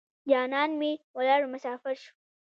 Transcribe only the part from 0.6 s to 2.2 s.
مې ولاړو مسافر شو.